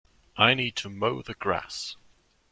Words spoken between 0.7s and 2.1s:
to mow the grass.